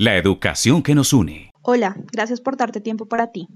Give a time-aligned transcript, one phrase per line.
[0.00, 1.50] La educación que nos une.
[1.60, 3.48] Hola, gracias por darte tiempo para ti.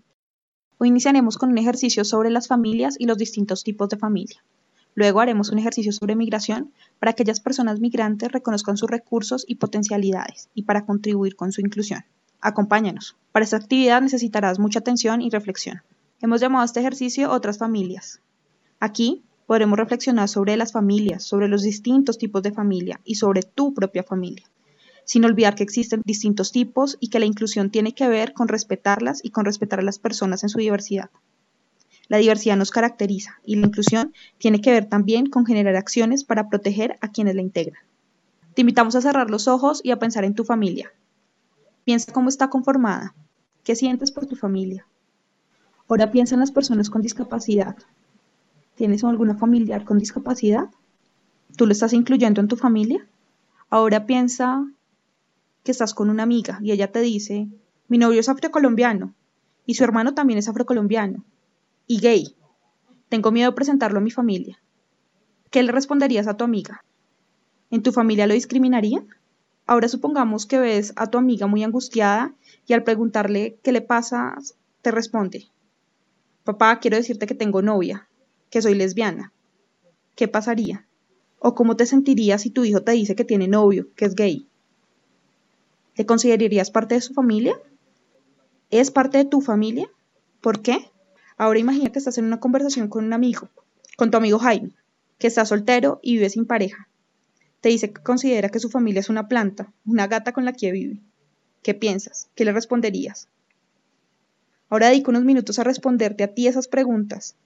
[0.79, 4.43] Hoy iniciaremos con un ejercicio sobre las familias y los distintos tipos de familia.
[4.97, 9.55] Luego haremos un ejercicio sobre migración para que aquellas personas migrantes reconozcan sus recursos y
[9.55, 12.05] potencialidades y para contribuir con su inclusión.
[12.41, 13.15] Acompáñanos.
[13.31, 15.83] Para esta actividad necesitarás mucha atención y reflexión.
[16.21, 18.21] Hemos llamado a este ejercicio otras familias.
[18.81, 23.75] Aquí podremos reflexionar sobre las familias, sobre los distintos tipos de familia y sobre tu
[23.75, 24.45] propia familia
[25.05, 29.25] sin olvidar que existen distintos tipos y que la inclusión tiene que ver con respetarlas
[29.25, 31.11] y con respetar a las personas en su diversidad.
[32.09, 36.49] La diversidad nos caracteriza y la inclusión tiene que ver también con generar acciones para
[36.49, 37.83] proteger a quienes la integran.
[38.55, 40.93] Te invitamos a cerrar los ojos y a pensar en tu familia.
[41.85, 43.15] Piensa cómo está conformada,
[43.65, 44.87] qué sientes por tu familia.
[45.89, 47.77] Ahora piensa en las personas con discapacidad.
[48.75, 50.69] ¿Tienes alguna familiar con discapacidad?
[51.57, 53.07] ¿Tú lo estás incluyendo en tu familia?
[53.69, 54.67] Ahora piensa
[55.63, 57.49] que estás con una amiga y ella te dice,
[57.89, 59.15] mi novio es afrocolombiano
[59.67, 61.25] y su hermano también es afrocolombiano
[61.87, 62.37] y gay.
[63.09, 64.59] Tengo miedo de presentarlo a mi familia.
[65.51, 66.85] ¿Qué le responderías a tu amiga?
[67.71, 69.07] ¿En tu familia lo discriminarían?
[69.67, 72.35] Ahora supongamos que ves a tu amiga muy angustiada
[72.67, 74.37] y al preguntarle qué le pasa,
[74.83, 75.47] te responde,
[76.45, 78.09] papá, quiero decirte que tengo novia,
[78.51, 79.33] que soy lesbiana.
[80.17, 80.87] ¿Qué pasaría?
[81.39, 84.49] ¿O cómo te sentirías si tu hijo te dice que tiene novio, que es gay?
[85.95, 87.55] ¿Te considerarías parte de su familia?
[88.71, 89.91] ¿Es parte de tu familia?
[90.41, 90.91] ¿Por qué?
[91.37, 93.49] Ahora imagina que estás en una conversación con un amigo,
[93.97, 94.73] con tu amigo Jaime,
[95.19, 96.89] que está soltero y vive sin pareja.
[97.61, 100.73] Te dice que considera que su familia es una planta, una gata con la que
[100.73, 101.01] vive.
[101.63, 102.29] ¿Qué piensas?
[102.35, 103.29] ¿Qué le responderías?
[104.71, 107.37] Ahora dedico unos minutos a responderte a ti esas preguntas.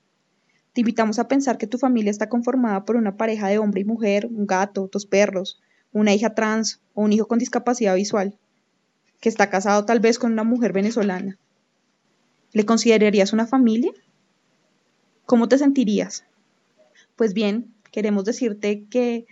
[0.73, 3.85] Te invitamos a pensar que tu familia está conformada por una pareja de hombre y
[3.85, 5.61] mujer, un gato, dos perros,
[5.97, 8.37] una hija trans o un hijo con discapacidad visual,
[9.19, 11.39] que está casado tal vez con una mujer venezolana.
[12.53, 13.93] ¿Le considerarías una familia?
[15.25, 16.25] ¿Cómo te sentirías?
[17.17, 19.25] Pues bien, queremos decirte que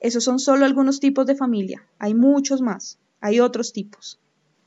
[0.00, 1.86] esos son solo algunos tipos de familia.
[2.00, 2.98] Hay muchos más.
[3.20, 4.18] Hay otros tipos.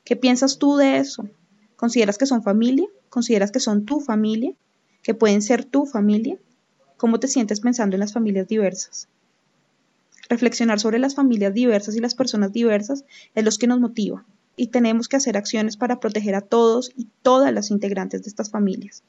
[0.06, 1.28] ¿Qué piensas tú de eso?
[1.76, 2.88] ¿Consideras que son familia?
[3.10, 4.54] ¿Consideras que son tu familia?
[5.04, 6.38] ¿Que pueden ser tu familia?
[6.96, 9.10] ¿Cómo te sientes pensando en las familias diversas?
[10.32, 13.04] Reflexionar sobre las familias diversas y las personas diversas
[13.36, 14.24] es lo que nos motiva
[14.56, 18.50] y tenemos que hacer acciones para proteger a todos y todas las integrantes de estas
[18.50, 19.04] familias,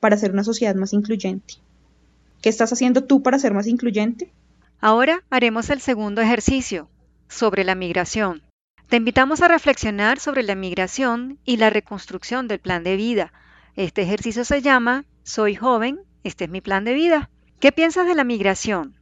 [0.00, 1.56] para hacer una sociedad más incluyente.
[2.40, 4.32] ¿Qué estás haciendo tú para ser más incluyente?
[4.80, 6.88] Ahora haremos el segundo ejercicio,
[7.28, 8.40] sobre la migración.
[8.88, 13.34] Te invitamos a reflexionar sobre la migración y la reconstrucción del plan de vida.
[13.76, 17.28] Este ejercicio se llama Soy joven, este es mi plan de vida.
[17.60, 18.96] ¿Qué piensas de la migración?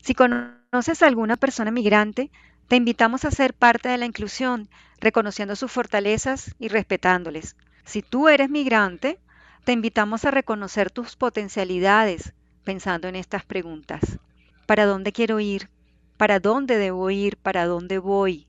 [0.00, 2.30] Si conoces a alguna persona migrante,
[2.68, 4.68] te invitamos a ser parte de la inclusión,
[5.00, 7.56] reconociendo sus fortalezas y respetándoles.
[7.86, 9.18] Si tú eres migrante,
[9.64, 12.34] te invitamos a reconocer tus potencialidades,
[12.64, 14.18] pensando en estas preguntas.
[14.66, 15.70] ¿Para dónde quiero ir?
[16.18, 17.38] ¿Para dónde debo ir?
[17.38, 18.46] ¿Para dónde voy?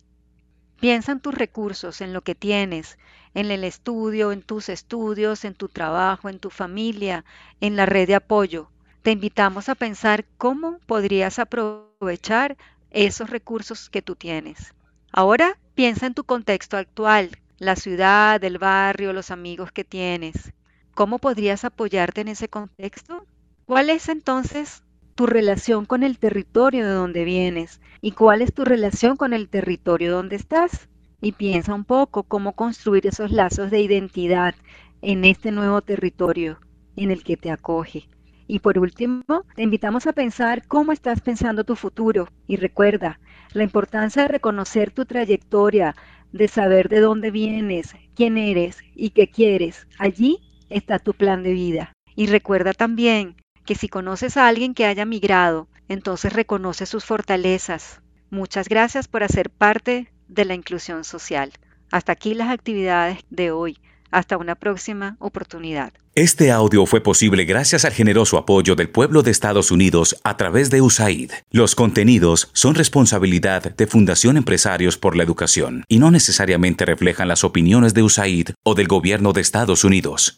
[0.81, 2.97] Piensa en tus recursos, en lo que tienes,
[3.33, 7.23] en el estudio, en tus estudios, en tu trabajo, en tu familia,
[7.61, 8.69] en la red de apoyo.
[9.01, 12.57] Te invitamos a pensar cómo podrías aprovechar
[12.91, 14.73] esos recursos que tú tienes.
[15.13, 20.51] Ahora piensa en tu contexto actual, la ciudad, el barrio, los amigos que tienes.
[20.95, 23.25] ¿Cómo podrías apoyarte en ese contexto?
[23.65, 24.83] ¿Cuál es entonces
[25.15, 27.79] tu relación con el territorio de donde vienes?
[28.01, 30.89] ¿Y cuál es tu relación con el territorio donde estás?
[31.21, 34.55] Y piensa un poco cómo construir esos lazos de identidad
[35.01, 36.59] en este nuevo territorio
[36.97, 38.09] en el que te acoge.
[38.51, 42.29] Y por último, te invitamos a pensar cómo estás pensando tu futuro.
[42.47, 43.19] Y recuerda
[43.53, 45.95] la importancia de reconocer tu trayectoria,
[46.31, 49.85] de saber de dónde vienes, quién eres y qué quieres.
[49.99, 51.93] Allí está tu plan de vida.
[52.15, 53.35] Y recuerda también
[53.67, 58.01] que si conoces a alguien que haya migrado, entonces reconoce sus fortalezas.
[58.31, 61.51] Muchas gracias por hacer parte de la inclusión social.
[61.91, 63.77] Hasta aquí las actividades de hoy.
[64.09, 65.93] Hasta una próxima oportunidad.
[66.19, 70.69] Este audio fue posible gracias al generoso apoyo del pueblo de Estados Unidos a través
[70.69, 71.31] de USAID.
[71.49, 77.45] Los contenidos son responsabilidad de Fundación Empresarios por la Educación y no necesariamente reflejan las
[77.45, 80.35] opiniones de USAID o del gobierno de Estados Unidos.